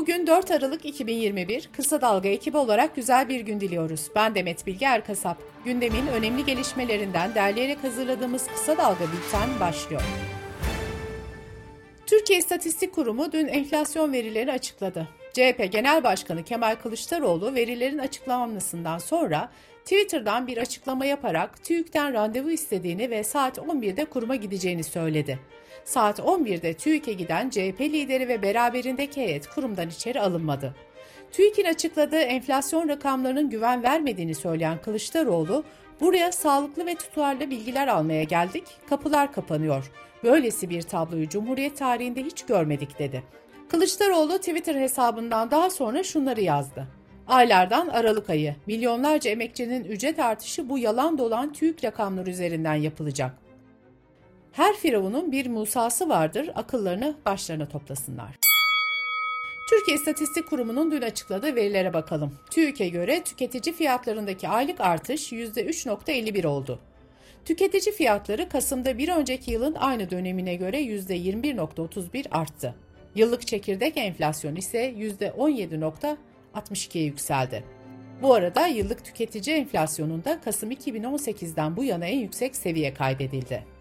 Bugün 0.00 0.26
4 0.26 0.50
Aralık 0.50 0.84
2021 0.84 1.70
Kısa 1.72 2.00
Dalga 2.00 2.28
ekibi 2.28 2.56
olarak 2.56 2.96
güzel 2.96 3.28
bir 3.28 3.40
gün 3.40 3.60
diliyoruz. 3.60 4.08
Ben 4.14 4.34
Demet 4.34 4.66
Bilge 4.66 4.86
Erkasap. 4.86 5.38
Gündemin 5.64 6.06
önemli 6.06 6.44
gelişmelerinden 6.44 7.34
derleyerek 7.34 7.84
hazırladığımız 7.84 8.46
Kısa 8.46 8.76
Dalga 8.76 9.04
Bülten 9.04 9.60
başlıyor. 9.60 10.02
Türkiye 12.06 12.38
İstatistik 12.38 12.94
Kurumu 12.94 13.32
dün 13.32 13.46
enflasyon 13.46 14.12
verileri 14.12 14.52
açıkladı. 14.52 15.08
CHP 15.32 15.72
Genel 15.72 16.04
Başkanı 16.04 16.44
Kemal 16.44 16.76
Kılıçdaroğlu 16.82 17.54
verilerin 17.54 17.98
açıklanmasından 17.98 18.98
sonra 18.98 19.50
Twitter'dan 19.84 20.46
bir 20.46 20.56
açıklama 20.56 21.04
yaparak 21.04 21.64
TÜİK'ten 21.64 22.12
randevu 22.12 22.50
istediğini 22.50 23.10
ve 23.10 23.24
saat 23.24 23.58
11'de 23.58 24.04
kuruma 24.04 24.36
gideceğini 24.36 24.84
söyledi. 24.84 25.38
Saat 25.84 26.18
11'de 26.18 26.74
TÜİK'e 26.74 27.12
giden 27.12 27.50
CHP 27.50 27.80
lideri 27.80 28.28
ve 28.28 28.42
beraberindeki 28.42 29.20
heyet 29.20 29.46
kurumdan 29.46 29.88
içeri 29.88 30.20
alınmadı. 30.20 30.74
TÜİK'in 31.32 31.64
açıkladığı 31.64 32.20
enflasyon 32.20 32.88
rakamlarının 32.88 33.50
güven 33.50 33.82
vermediğini 33.82 34.34
söyleyen 34.34 34.78
Kılıçdaroğlu, 34.78 35.64
buraya 36.00 36.32
sağlıklı 36.32 36.86
ve 36.86 36.94
tutarlı 36.94 37.50
bilgiler 37.50 37.88
almaya 37.88 38.22
geldik, 38.22 38.64
kapılar 38.88 39.32
kapanıyor. 39.32 39.90
Böylesi 40.24 40.70
bir 40.70 40.82
tabloyu 40.82 41.28
Cumhuriyet 41.28 41.76
tarihinde 41.76 42.22
hiç 42.22 42.42
görmedik 42.42 42.98
dedi. 42.98 43.22
Kılıçdaroğlu 43.68 44.38
Twitter 44.38 44.74
hesabından 44.74 45.50
daha 45.50 45.70
sonra 45.70 46.02
şunları 46.02 46.40
yazdı. 46.40 46.86
Aylardan 47.26 47.88
Aralık 47.88 48.30
ayı 48.30 48.54
milyonlarca 48.66 49.30
emekçinin 49.30 49.84
ücret 49.84 50.18
artışı 50.18 50.68
bu 50.68 50.78
yalan 50.78 51.18
dolan 51.18 51.52
TÜİK 51.52 51.84
rakamları 51.84 52.30
üzerinden 52.30 52.74
yapılacak. 52.74 53.49
Her 54.52 54.76
firavunun 54.76 55.32
bir 55.32 55.46
Musa'sı 55.46 56.08
vardır, 56.08 56.50
akıllarını 56.54 57.16
başlarına 57.26 57.68
toplasınlar. 57.68 58.38
Türkiye 59.70 59.96
İstatistik 59.96 60.50
Kurumu'nun 60.50 60.90
dün 60.90 61.02
açıkladığı 61.02 61.54
verilere 61.54 61.92
bakalım. 61.92 62.34
TÜİK'e 62.50 62.88
göre 62.88 63.22
tüketici 63.22 63.74
fiyatlarındaki 63.74 64.48
aylık 64.48 64.80
artış 64.80 65.32
%3.51 65.32 66.46
oldu. 66.46 66.78
Tüketici 67.44 67.94
fiyatları 67.94 68.48
Kasım'da 68.48 68.98
bir 68.98 69.08
önceki 69.08 69.52
yılın 69.52 69.74
aynı 69.74 70.10
dönemine 70.10 70.54
göre 70.54 70.82
%21.31 70.82 72.28
arttı. 72.30 72.74
Yıllık 73.14 73.46
çekirdek 73.46 73.96
enflasyon 73.96 74.56
ise 74.56 74.90
%17.62'ye 74.90 77.04
yükseldi. 77.04 77.64
Bu 78.22 78.34
arada 78.34 78.66
yıllık 78.66 79.04
tüketici 79.04 79.56
enflasyonunda 79.56 80.40
Kasım 80.40 80.70
2018'den 80.70 81.76
bu 81.76 81.84
yana 81.84 82.06
en 82.06 82.18
yüksek 82.18 82.56
seviye 82.56 82.94
kaydedildi. 82.94 83.79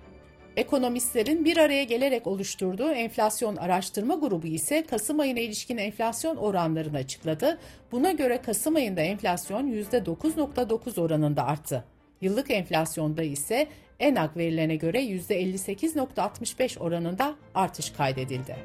Ekonomistlerin 0.58 1.46
bir 1.46 1.58
araya 1.58 1.84
gelerek 1.84 2.28
oluşturduğu 2.28 2.92
enflasyon 2.92 3.56
araştırma 3.56 4.16
grubu 4.16 4.48
ise 4.48 4.84
Kasım 4.86 5.20
ayına 5.20 5.40
ilişkin 5.40 5.78
enflasyon 5.78 6.36
oranlarını 6.36 6.98
açıkladı. 6.98 7.60
Buna 7.92 8.12
göre 8.12 8.42
Kasım 8.42 8.76
ayında 8.76 9.02
enflasyon 9.02 9.68
%9.9 9.68 11.02
oranında 11.02 11.46
arttı. 11.46 11.84
Yıllık 12.22 12.52
enflasyonda 12.52 13.24
ise 13.24 13.68
ENAK 14.00 14.38
verilerine 14.38 14.76
göre 14.76 15.04
%58.65 15.04 16.80
oranında 16.80 17.36
artış 17.56 17.90
kaydedildi. 17.90 18.56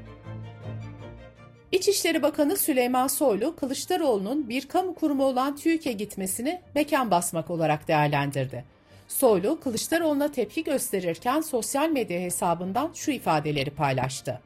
İçişleri 1.73 2.23
Bakanı 2.23 2.57
Süleyman 2.57 3.07
Soylu, 3.07 3.57
Kılıçdaroğlu'nun 3.57 4.49
bir 4.49 4.69
kamu 4.69 4.95
kurumu 4.95 5.25
olan 5.25 5.57
TÜİK'e 5.57 5.93
gitmesini 5.93 6.61
mekan 6.75 7.11
basmak 7.11 7.51
olarak 7.51 7.89
değerlendirdi. 7.89 8.65
Soylu, 9.09 9.61
Kılıçdaroğlu'na 9.61 10.31
tepki 10.33 10.65
gösterirken 10.65 11.41
sosyal 11.41 11.89
medya 11.89 12.21
hesabından 12.21 12.91
şu 12.95 13.11
ifadeleri 13.11 13.71
paylaştı. 13.71 14.41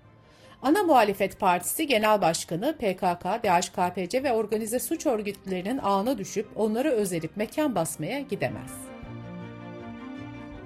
Ana 0.63 0.83
Muhalefet 0.83 1.41
Partisi 1.41 1.87
Genel 1.87 2.21
Başkanı 2.21 2.77
PKK, 2.77 3.25
DHKPC 3.45 4.23
ve 4.23 4.33
organize 4.33 4.79
suç 4.79 5.07
örgütlerinin 5.07 5.79
ağına 5.79 6.19
düşüp 6.19 6.47
onları 6.57 6.91
özelip 6.91 7.37
mekan 7.37 7.75
basmaya 7.75 8.21
gidemez. 8.21 8.71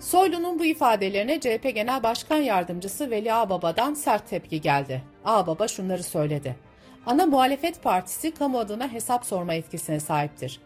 Soylu'nun 0.00 0.58
bu 0.58 0.64
ifadelerine 0.64 1.40
CHP 1.40 1.74
Genel 1.74 2.02
Başkan 2.02 2.36
Yardımcısı 2.36 3.10
Veli 3.10 3.32
Ağbaba'dan 3.32 3.94
sert 3.94 4.28
tepki 4.28 4.60
geldi. 4.60 5.02
Ağbaba 5.24 5.68
şunları 5.68 6.02
söyledi. 6.02 6.56
Ana 7.06 7.26
Muhalefet 7.26 7.82
Partisi 7.82 8.34
kamu 8.34 8.58
adına 8.58 8.92
hesap 8.92 9.26
sorma 9.26 9.54
etkisine 9.54 10.00
sahiptir. 10.00 10.60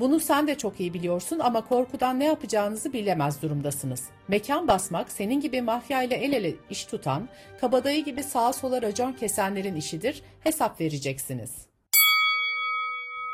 Bunu 0.00 0.20
sen 0.20 0.46
de 0.46 0.54
çok 0.54 0.80
iyi 0.80 0.94
biliyorsun 0.94 1.38
ama 1.38 1.60
korkudan 1.68 2.20
ne 2.20 2.24
yapacağınızı 2.24 2.92
bilemez 2.92 3.42
durumdasınız. 3.42 4.08
Mekan 4.28 4.68
basmak 4.68 5.12
senin 5.12 5.40
gibi 5.40 5.62
mafya 5.62 6.02
ile 6.02 6.14
el 6.14 6.32
ele 6.32 6.54
iş 6.70 6.84
tutan, 6.84 7.28
kabadayı 7.60 8.04
gibi 8.04 8.22
sağa 8.22 8.52
sola 8.52 8.82
racon 8.82 9.12
kesenlerin 9.12 9.74
işidir, 9.74 10.22
hesap 10.40 10.80
vereceksiniz. 10.80 11.50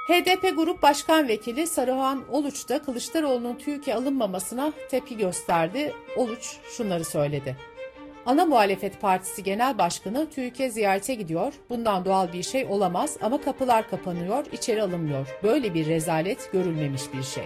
HDP 0.08 0.56
Grup 0.56 0.82
Başkan 0.82 1.28
Vekili 1.28 1.66
Sarıhan 1.66 2.24
Oluç 2.30 2.68
da 2.68 2.82
Kılıçdaroğlu'nun 2.82 3.54
TÜİK'e 3.54 3.94
alınmamasına 3.94 4.72
tepki 4.90 5.16
gösterdi. 5.16 5.92
Oluç 6.16 6.56
şunları 6.76 7.04
söyledi. 7.04 7.56
Ana 8.26 8.46
Muhalefet 8.46 9.00
Partisi 9.00 9.42
Genel 9.42 9.78
Başkanı 9.78 10.30
TÜİK'e 10.30 10.70
ziyarete 10.70 11.14
gidiyor. 11.14 11.52
Bundan 11.70 12.04
doğal 12.04 12.32
bir 12.32 12.42
şey 12.42 12.66
olamaz 12.66 13.16
ama 13.22 13.40
kapılar 13.40 13.90
kapanıyor, 13.90 14.44
içeri 14.52 14.82
alınmıyor. 14.82 15.38
Böyle 15.42 15.74
bir 15.74 15.86
rezalet 15.86 16.52
görülmemiş 16.52 17.02
bir 17.12 17.22
şey. 17.22 17.44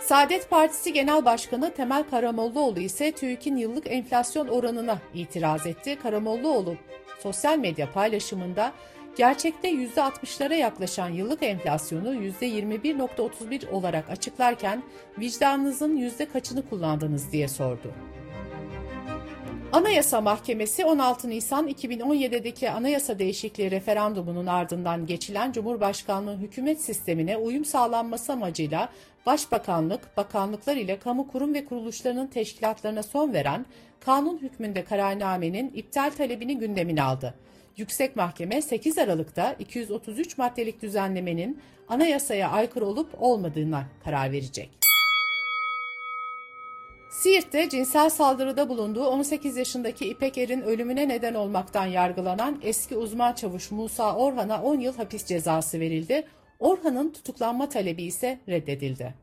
Saadet 0.00 0.50
Partisi 0.50 0.92
Genel 0.92 1.24
Başkanı 1.24 1.74
Temel 1.74 2.02
Karamollaoğlu 2.10 2.80
ise 2.80 3.12
TÜİK'in 3.12 3.56
yıllık 3.56 3.92
enflasyon 3.92 4.48
oranına 4.48 4.98
itiraz 5.14 5.66
etti. 5.66 5.98
Karamollaoğlu 6.02 6.76
sosyal 7.18 7.58
medya 7.58 7.92
paylaşımında 7.92 8.72
gerçekte 9.16 9.70
%60'lara 9.70 10.54
yaklaşan 10.54 11.08
yıllık 11.08 11.42
enflasyonu 11.42 12.14
%21.31 12.14 13.70
olarak 13.70 14.10
açıklarken 14.10 14.82
vicdanınızın 15.18 15.96
yüzde 15.96 16.28
kaçını 16.28 16.68
kullandınız 16.68 17.32
diye 17.32 17.48
sordu. 17.48 17.92
Anayasa 19.72 20.20
Mahkemesi 20.20 20.84
16 20.84 21.28
Nisan 21.28 21.68
2017'deki 21.68 22.70
anayasa 22.70 23.18
değişikliği 23.18 23.70
referandumunun 23.70 24.46
ardından 24.46 25.06
geçilen 25.06 25.52
Cumhurbaşkanlığı 25.52 26.36
hükümet 26.36 26.80
sistemine 26.80 27.36
uyum 27.36 27.64
sağlanması 27.64 28.32
amacıyla 28.32 28.88
Başbakanlık, 29.26 30.16
bakanlıklar 30.16 30.76
ile 30.76 30.98
kamu 30.98 31.28
kurum 31.28 31.54
ve 31.54 31.64
kuruluşlarının 31.64 32.26
teşkilatlarına 32.26 33.02
son 33.02 33.32
veren 33.32 33.66
kanun 34.00 34.38
hükmünde 34.38 34.84
kararnamenin 34.84 35.70
iptal 35.74 36.10
talebini 36.10 36.58
gündemine 36.58 37.02
aldı. 37.02 37.34
Yüksek 37.76 38.16
Mahkeme 38.16 38.62
8 38.62 38.98
Aralık'ta 38.98 39.52
233 39.52 40.38
maddelik 40.38 40.82
düzenlemenin 40.82 41.60
anayasaya 41.88 42.50
aykırı 42.50 42.86
olup 42.86 43.22
olmadığına 43.22 43.84
karar 44.04 44.32
verecek. 44.32 44.81
Siirt'te 47.12 47.68
cinsel 47.68 48.10
saldırıda 48.10 48.68
bulunduğu 48.68 49.06
18 49.06 49.56
yaşındaki 49.56 50.08
İpek 50.08 50.38
Er'in 50.38 50.60
ölümüne 50.60 51.08
neden 51.08 51.34
olmaktan 51.34 51.86
yargılanan 51.86 52.60
eski 52.62 52.96
uzman 52.96 53.32
çavuş 53.32 53.70
Musa 53.70 54.16
Orhan'a 54.16 54.62
10 54.62 54.80
yıl 54.80 54.96
hapis 54.96 55.26
cezası 55.26 55.80
verildi. 55.80 56.24
Orhan'ın 56.58 57.12
tutuklanma 57.12 57.68
talebi 57.68 58.02
ise 58.02 58.38
reddedildi. 58.48 59.14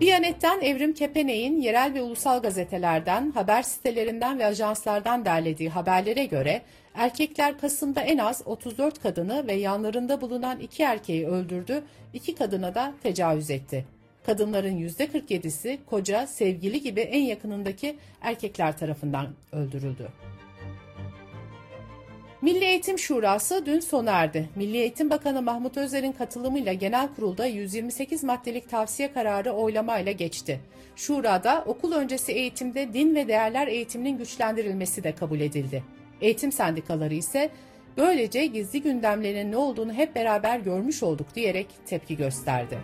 Biyanet'ten 0.00 0.60
Evrim 0.60 0.94
Kepenek'in 0.94 1.60
yerel 1.60 1.94
ve 1.94 2.02
ulusal 2.02 2.42
gazetelerden, 2.42 3.30
haber 3.30 3.62
sitelerinden 3.62 4.38
ve 4.38 4.46
ajanslardan 4.46 5.24
derlediği 5.24 5.68
haberlere 5.68 6.24
göre 6.24 6.62
erkekler 6.94 7.58
Kasım'da 7.58 8.00
en 8.00 8.18
az 8.18 8.42
34 8.46 9.02
kadını 9.02 9.46
ve 9.46 9.52
yanlarında 9.52 10.20
bulunan 10.20 10.60
iki 10.60 10.82
erkeği 10.82 11.26
öldürdü, 11.26 11.82
iki 12.12 12.34
kadına 12.34 12.74
da 12.74 12.92
tecavüz 13.02 13.50
etti. 13.50 13.95
Kadınların 14.26 14.76
%47'si 14.76 15.78
koca, 15.86 16.26
sevgili 16.26 16.80
gibi 16.80 17.00
en 17.00 17.22
yakınındaki 17.22 17.96
erkekler 18.20 18.78
tarafından 18.78 19.28
öldürüldü. 19.52 20.08
Milli 22.42 22.64
Eğitim 22.64 22.98
Şurası 22.98 23.66
dün 23.66 23.80
sona 23.80 24.10
erdi. 24.10 24.48
Milli 24.56 24.76
Eğitim 24.76 25.10
Bakanı 25.10 25.42
Mahmut 25.42 25.76
Özer'in 25.76 26.12
katılımıyla 26.12 26.72
genel 26.72 27.08
kurulda 27.14 27.46
128 27.46 28.24
maddelik 28.24 28.70
tavsiye 28.70 29.12
kararı 29.12 29.52
oylamayla 29.52 30.12
geçti. 30.12 30.60
Şurada 30.96 31.64
okul 31.66 31.92
öncesi 31.92 32.32
eğitimde 32.32 32.92
din 32.92 33.14
ve 33.14 33.28
değerler 33.28 33.66
eğitiminin 33.66 34.18
güçlendirilmesi 34.18 35.04
de 35.04 35.14
kabul 35.14 35.40
edildi. 35.40 35.82
Eğitim 36.20 36.52
sendikaları 36.52 37.14
ise 37.14 37.50
böylece 37.96 38.46
gizli 38.46 38.82
gündemlerin 38.82 39.52
ne 39.52 39.56
olduğunu 39.56 39.92
hep 39.92 40.14
beraber 40.14 40.58
görmüş 40.58 41.02
olduk 41.02 41.34
diyerek 41.34 41.66
tepki 41.86 42.16
gösterdi. 42.16 42.78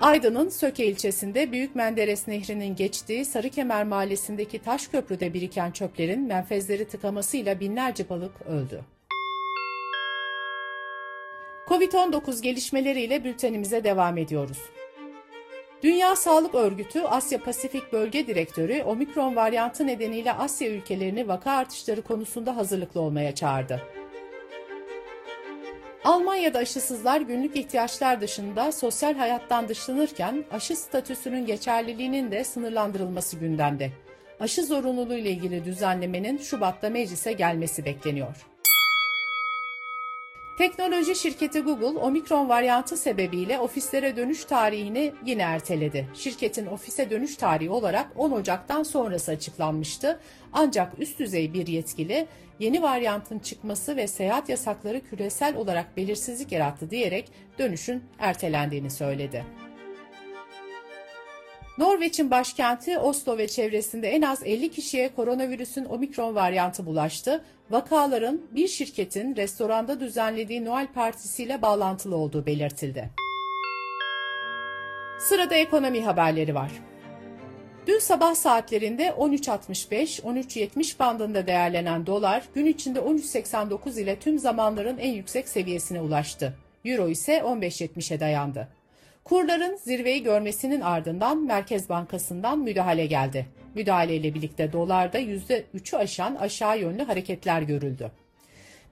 Aydın'ın 0.00 0.48
Söke 0.48 0.86
ilçesinde 0.86 1.52
Büyük 1.52 1.74
Menderes 1.74 2.28
Nehri'nin 2.28 2.76
geçtiği 2.76 3.24
Sarıkemer 3.24 3.84
Mahallesi'ndeki 3.84 4.58
taş 4.58 4.88
köprüde 4.88 5.34
biriken 5.34 5.70
çöplerin 5.70 6.20
menfezleri 6.20 6.88
tıkamasıyla 6.88 7.60
binlerce 7.60 8.08
balık 8.08 8.42
öldü. 8.42 8.80
Covid-19 11.68 12.42
gelişmeleriyle 12.42 13.24
bültenimize 13.24 13.84
devam 13.84 14.18
ediyoruz. 14.18 14.58
Dünya 15.82 16.16
Sağlık 16.16 16.54
Örgütü 16.54 17.00
Asya 17.00 17.42
Pasifik 17.42 17.92
Bölge 17.92 18.26
Direktörü 18.26 18.82
omikron 18.82 19.36
varyantı 19.36 19.86
nedeniyle 19.86 20.32
Asya 20.32 20.68
ülkelerini 20.68 21.28
vaka 21.28 21.50
artışları 21.50 22.02
konusunda 22.02 22.56
hazırlıklı 22.56 23.00
olmaya 23.00 23.34
çağırdı. 23.34 23.95
Almanya'da 26.06 26.58
aşısızlar 26.58 27.20
günlük 27.20 27.56
ihtiyaçlar 27.56 28.20
dışında 28.20 28.72
sosyal 28.72 29.14
hayattan 29.14 29.68
dışlanırken 29.68 30.44
aşı 30.50 30.76
statüsünün 30.76 31.46
geçerliliğinin 31.46 32.30
de 32.30 32.44
sınırlandırılması 32.44 33.36
gündemde. 33.36 33.90
Aşı 34.40 34.64
zorunluluğu 34.64 35.14
ile 35.14 35.30
ilgili 35.30 35.64
düzenlemenin 35.64 36.38
Şubat'ta 36.38 36.90
meclise 36.90 37.32
gelmesi 37.32 37.84
bekleniyor. 37.84 38.46
Teknoloji 40.58 41.14
şirketi 41.14 41.60
Google, 41.60 41.98
omikron 41.98 42.48
varyantı 42.48 42.96
sebebiyle 42.96 43.58
ofislere 43.58 44.16
dönüş 44.16 44.44
tarihini 44.44 45.12
yine 45.24 45.42
erteledi. 45.42 46.08
Şirketin 46.14 46.66
ofise 46.66 47.10
dönüş 47.10 47.36
tarihi 47.36 47.70
olarak 47.70 48.06
10 48.16 48.30
Ocak'tan 48.30 48.82
sonrası 48.82 49.32
açıklanmıştı. 49.32 50.20
Ancak 50.52 50.92
üst 50.98 51.18
düzey 51.18 51.54
bir 51.54 51.66
yetkili 51.66 52.26
yeni 52.58 52.82
varyantın 52.82 53.38
çıkması 53.38 53.96
ve 53.96 54.06
seyahat 54.06 54.48
yasakları 54.48 55.00
küresel 55.00 55.56
olarak 55.56 55.96
belirsizlik 55.96 56.52
yarattı 56.52 56.90
diyerek 56.90 57.32
dönüşün 57.58 58.04
ertelendiğini 58.18 58.90
söyledi. 58.90 59.65
Norveç'in 61.78 62.30
başkenti 62.30 62.98
Oslo 62.98 63.38
ve 63.38 63.48
çevresinde 63.48 64.08
en 64.08 64.22
az 64.22 64.42
50 64.44 64.70
kişiye 64.70 65.14
koronavirüsün 65.14 65.84
omikron 65.84 66.34
varyantı 66.34 66.86
bulaştı. 66.86 67.44
Vakaların 67.70 68.40
bir 68.50 68.68
şirketin 68.68 69.36
restoranda 69.36 70.00
düzenlediği 70.00 70.64
Noel 70.64 70.86
partisiyle 70.86 71.62
bağlantılı 71.62 72.16
olduğu 72.16 72.46
belirtildi. 72.46 73.10
Sırada 75.20 75.54
ekonomi 75.54 76.04
haberleri 76.04 76.54
var. 76.54 76.70
Dün 77.86 77.98
sabah 77.98 78.34
saatlerinde 78.34 79.08
13.65-13.70 79.08 80.98
bandında 80.98 81.46
değerlenen 81.46 82.06
dolar 82.06 82.42
gün 82.54 82.66
içinde 82.66 82.98
13.89 82.98 84.00
ile 84.00 84.18
tüm 84.18 84.38
zamanların 84.38 84.98
en 84.98 85.12
yüksek 85.12 85.48
seviyesine 85.48 86.00
ulaştı. 86.00 86.54
Euro 86.84 87.08
ise 87.08 87.38
15.70'e 87.38 88.20
dayandı. 88.20 88.75
Kurların 89.26 89.76
zirveyi 89.76 90.22
görmesinin 90.22 90.80
ardından 90.80 91.44
Merkez 91.44 91.88
Bankası'ndan 91.88 92.58
müdahale 92.58 93.06
geldi. 93.06 93.46
Müdahale 93.74 94.16
ile 94.16 94.34
birlikte 94.34 94.72
dolarda 94.72 95.20
%3'ü 95.20 95.96
aşan 95.96 96.34
aşağı 96.34 96.78
yönlü 96.78 97.02
hareketler 97.02 97.62
görüldü. 97.62 98.10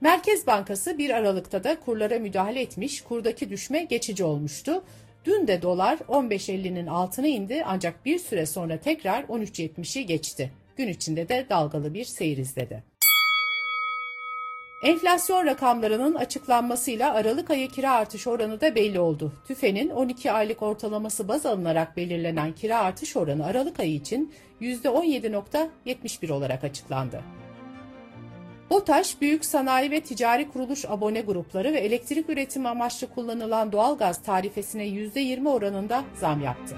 Merkez 0.01 0.47
Bankası 0.47 0.97
1 0.97 1.09
Aralık'ta 1.09 1.63
da 1.63 1.79
kurlara 1.79 2.19
müdahale 2.19 2.61
etmiş, 2.61 3.01
kurdaki 3.01 3.49
düşme 3.49 3.83
geçici 3.83 4.23
olmuştu. 4.23 4.83
Dün 5.25 5.47
de 5.47 5.61
dolar 5.61 5.97
15.50'nin 5.97 6.87
altına 6.87 7.27
indi 7.27 7.63
ancak 7.65 8.05
bir 8.05 8.19
süre 8.19 8.45
sonra 8.45 8.77
tekrar 8.77 9.23
13.70'i 9.23 10.05
geçti. 10.05 10.51
Gün 10.77 10.87
içinde 10.87 11.29
de 11.29 11.45
dalgalı 11.49 11.93
bir 11.93 12.05
seyir 12.05 12.37
izledi. 12.37 12.94
Enflasyon 14.81 15.45
rakamlarının 15.45 16.15
açıklanmasıyla 16.15 17.13
Aralık 17.13 17.49
ayı 17.49 17.69
kira 17.69 17.91
artış 17.91 18.27
oranı 18.27 18.61
da 18.61 18.75
belli 18.75 18.99
oldu. 18.99 19.33
TÜFE'nin 19.47 19.89
12 19.89 20.31
aylık 20.31 20.61
ortalaması 20.61 21.27
baz 21.27 21.45
alınarak 21.45 21.97
belirlenen 21.97 22.51
kira 22.51 22.79
artış 22.79 23.17
oranı 23.17 23.45
Aralık 23.45 23.79
ayı 23.79 23.93
için 23.93 24.33
%17.71 24.61 26.31
olarak 26.31 26.63
açıklandı. 26.63 27.21
BOTAŞ, 28.69 29.21
büyük 29.21 29.45
sanayi 29.45 29.91
ve 29.91 30.01
ticari 30.01 30.51
kuruluş 30.51 30.85
abone 30.85 31.21
grupları 31.21 31.73
ve 31.73 31.79
elektrik 31.79 32.29
üretimi 32.29 32.67
amaçlı 32.67 33.07
kullanılan 33.07 33.71
doğalgaz 33.71 34.23
tarifesine 34.23 34.87
%20 34.87 35.49
oranında 35.49 36.03
zam 36.15 36.41
yaptı. 36.41 36.75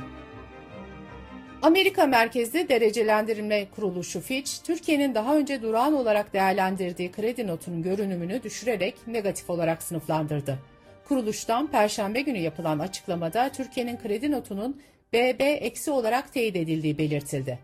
Amerika 1.61 2.05
merkezli 2.05 2.69
derecelendirme 2.69 3.67
kuruluşu 3.75 4.21
Fitch, 4.21 4.51
Türkiye'nin 4.63 5.15
daha 5.15 5.37
önce 5.37 5.61
durağan 5.61 5.93
olarak 5.93 6.33
değerlendirdiği 6.33 7.11
kredi 7.11 7.47
notunun 7.47 7.83
görünümünü 7.83 8.43
düşürerek 8.43 8.95
negatif 9.07 9.49
olarak 9.49 9.83
sınıflandırdı. 9.83 10.59
Kuruluştan 11.07 11.67
Perşembe 11.67 12.21
günü 12.21 12.37
yapılan 12.37 12.79
açıklamada 12.79 13.49
Türkiye'nin 13.49 13.97
kredi 13.97 14.31
notunun 14.31 14.81
BB 15.13 15.61
olarak 15.87 16.33
teyit 16.33 16.55
edildiği 16.55 16.97
belirtildi. 16.97 17.59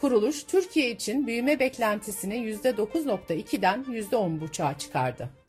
Kuruluş, 0.00 0.44
Türkiye 0.44 0.90
için 0.90 1.26
büyüme 1.26 1.58
beklentisini 1.58 2.34
%9.2'den 2.34 3.84
%10.5'a 3.84 4.78
çıkardı. 4.78 5.39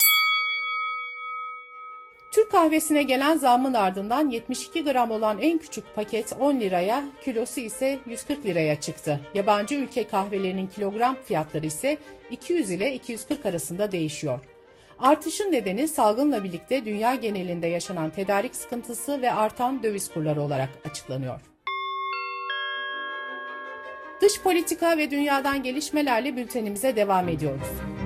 Türk 2.32 2.52
kahvesine 2.52 3.04
gelen 3.04 3.38
zammın 3.38 3.74
ardından 3.74 4.30
72 4.30 4.84
gram 4.84 5.12
olan 5.12 5.38
en 5.42 5.58
küçük 5.58 5.96
paket 5.96 6.34
10 6.40 6.60
liraya, 6.60 7.04
kilosu 7.24 7.60
ise 7.60 8.00
140 8.06 8.46
liraya 8.46 8.82
çıktı. 8.82 9.20
Yabancı 9.34 9.76
ülke 9.76 10.08
kahvelerinin 10.08 10.68
kilogram 10.68 11.18
fiyatları 11.26 11.66
ise 11.66 11.98
200 12.32 12.72
ile 12.72 12.94
240 12.94 13.46
arasında 13.46 13.92
değişiyor. 13.92 14.40
Artışın 15.00 15.52
nedeni 15.52 15.88
salgınla 15.88 16.44
birlikte 16.44 16.86
dünya 16.86 17.16
genelinde 17.16 17.68
yaşanan 17.68 18.10
tedarik 18.10 18.56
sıkıntısı 18.56 19.22
ve 19.22 19.32
artan 19.32 19.84
döviz 19.84 20.14
kurları 20.14 20.42
olarak 20.42 20.70
açıklanıyor. 20.90 21.42
Dış 24.22 24.42
politika 24.42 24.98
ve 24.98 25.12
dünyadan 25.12 25.64
gelişmelerle 25.64 26.36
bültenimize 26.36 26.96
devam 26.96 27.30
ediyoruz. 27.30 28.01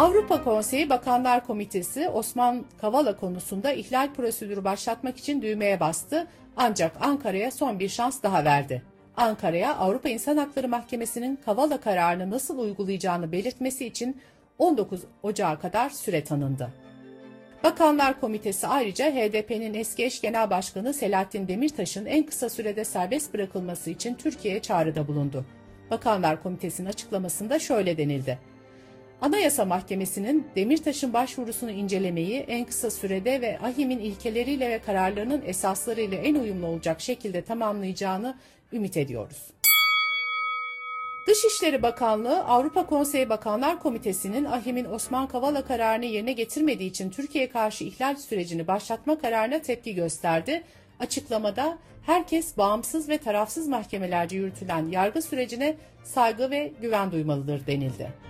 Avrupa 0.00 0.44
Konseyi 0.44 0.90
Bakanlar 0.90 1.46
Komitesi 1.46 2.08
Osman 2.08 2.64
Kavala 2.80 3.16
konusunda 3.16 3.72
ihlal 3.72 4.14
prosedürü 4.14 4.64
başlatmak 4.64 5.16
için 5.16 5.42
düğmeye 5.42 5.80
bastı 5.80 6.26
ancak 6.56 6.92
Ankara'ya 7.00 7.50
son 7.50 7.78
bir 7.78 7.88
şans 7.88 8.22
daha 8.22 8.44
verdi. 8.44 8.82
Ankara'ya 9.16 9.76
Avrupa 9.76 10.08
İnsan 10.08 10.36
Hakları 10.36 10.68
Mahkemesi'nin 10.68 11.38
Kavala 11.44 11.80
kararını 11.80 12.30
nasıl 12.30 12.58
uygulayacağını 12.58 13.32
belirtmesi 13.32 13.86
için 13.86 14.20
19 14.58 15.00
Ocağı 15.22 15.60
kadar 15.60 15.90
süre 15.90 16.24
tanındı. 16.24 16.70
Bakanlar 17.64 18.20
Komitesi 18.20 18.66
ayrıca 18.66 19.10
HDP'nin 19.10 19.74
eski 19.74 20.04
eş 20.04 20.20
genel 20.20 20.50
başkanı 20.50 20.94
Selahattin 20.94 21.48
Demirtaş'ın 21.48 22.06
en 22.06 22.26
kısa 22.26 22.48
sürede 22.48 22.84
serbest 22.84 23.34
bırakılması 23.34 23.90
için 23.90 24.14
Türkiye'ye 24.14 24.62
çağrıda 24.62 25.08
bulundu. 25.08 25.44
Bakanlar 25.90 26.42
Komitesi'nin 26.42 26.88
açıklamasında 26.88 27.58
şöyle 27.58 27.98
denildi. 27.98 28.49
Anayasa 29.20 29.64
Mahkemesi'nin 29.64 30.46
Demirtaş'ın 30.56 31.12
başvurusunu 31.12 31.70
incelemeyi 31.70 32.40
en 32.40 32.64
kısa 32.64 32.90
sürede 32.90 33.40
ve 33.40 33.58
AHİM'in 33.58 33.98
ilkeleriyle 33.98 34.70
ve 34.70 34.78
kararlarının 34.78 35.42
esaslarıyla 35.46 36.18
en 36.18 36.34
uyumlu 36.34 36.66
olacak 36.66 37.00
şekilde 37.00 37.42
tamamlayacağını 37.42 38.36
ümit 38.72 38.96
ediyoruz. 38.96 39.46
Dışişleri 41.26 41.82
Bakanlığı, 41.82 42.44
Avrupa 42.44 42.86
Konseyi 42.86 43.28
Bakanlar 43.28 43.78
Komitesi'nin 43.78 44.44
AHİM'in 44.44 44.84
Osman 44.84 45.28
Kavala 45.28 45.64
kararını 45.64 46.04
yerine 46.04 46.32
getirmediği 46.32 46.90
için 46.90 47.10
Türkiye 47.10 47.48
karşı 47.48 47.84
ihlal 47.84 48.16
sürecini 48.16 48.66
başlatma 48.66 49.18
kararına 49.18 49.58
tepki 49.58 49.94
gösterdi. 49.94 50.62
Açıklamada 51.00 51.78
herkes 52.06 52.56
bağımsız 52.56 53.08
ve 53.08 53.18
tarafsız 53.18 53.68
mahkemelerce 53.68 54.36
yürütülen 54.36 54.86
yargı 54.86 55.22
sürecine 55.22 55.76
saygı 56.04 56.50
ve 56.50 56.72
güven 56.82 57.12
duymalıdır 57.12 57.66
denildi. 57.66 58.29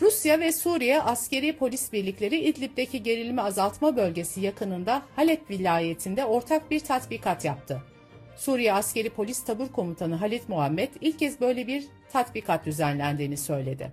Rusya 0.00 0.40
ve 0.40 0.52
Suriye 0.52 1.02
askeri 1.02 1.56
polis 1.56 1.92
birlikleri 1.92 2.38
İdlib'deki 2.38 3.02
gerilimi 3.02 3.40
azaltma 3.40 3.96
bölgesi 3.96 4.40
yakınında 4.40 5.02
Halep 5.16 5.50
vilayetinde 5.50 6.24
ortak 6.24 6.70
bir 6.70 6.80
tatbikat 6.80 7.44
yaptı. 7.44 7.82
Suriye 8.36 8.72
Askeri 8.72 9.10
Polis 9.10 9.44
Tabur 9.44 9.68
Komutanı 9.68 10.14
Halit 10.14 10.48
Muhammed 10.48 10.88
ilk 11.00 11.18
kez 11.18 11.40
böyle 11.40 11.66
bir 11.66 11.84
tatbikat 12.12 12.66
düzenlendiğini 12.66 13.36
söyledi. 13.36 13.90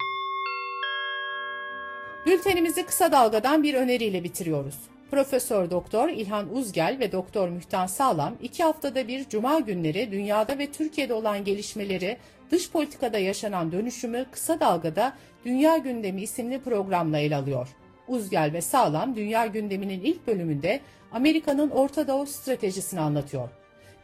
Bültenimizi 2.25 2.85
kısa 2.85 3.11
dalgadan 3.11 3.63
bir 3.63 3.73
öneriyle 3.73 4.23
bitiriyoruz. 4.23 4.75
Profesör 5.11 5.71
Doktor 5.71 6.09
İlhan 6.09 6.55
Uzgel 6.55 6.97
ve 6.99 7.11
Doktor 7.11 7.49
Mühtan 7.49 7.87
Sağlam 7.87 8.33
iki 8.41 8.63
haftada 8.63 9.07
bir 9.07 9.29
cuma 9.29 9.59
günleri 9.59 10.11
dünyada 10.11 10.59
ve 10.59 10.71
Türkiye'de 10.71 11.13
olan 11.13 11.43
gelişmeleri, 11.43 12.17
dış 12.51 12.71
politikada 12.71 13.17
yaşanan 13.17 13.71
dönüşümü 13.71 14.25
kısa 14.31 14.59
dalgada 14.59 15.13
Dünya 15.45 15.77
Gündemi 15.77 16.21
isimli 16.21 16.59
programla 16.59 17.17
ele 17.17 17.35
alıyor. 17.35 17.67
Uzgel 18.07 18.53
ve 18.53 18.61
Sağlam 18.61 19.15
Dünya 19.15 19.45
Gündemi'nin 19.45 20.01
ilk 20.01 20.27
bölümünde 20.27 20.79
Amerika'nın 21.11 21.69
Orta 21.69 22.07
Doğu 22.07 22.25
stratejisini 22.25 22.99
anlatıyor. 22.99 23.49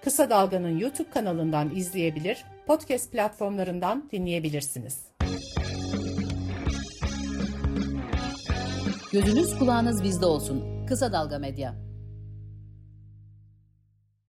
Kısa 0.04 0.30
Dalga'nın 0.30 0.80
YouTube 0.80 1.10
kanalından 1.10 1.76
izleyebilir, 1.76 2.46
podcast 2.68 3.12
platformlarından 3.12 4.10
dinleyebilirsiniz. 4.12 5.08
Gözünüz 9.12 9.60
kulağınız 9.60 10.04
bizde 10.04 10.26
olsun. 10.26 10.73
Kısa 10.88 11.12
Dalga 11.14 11.40
Medya. 11.40 11.76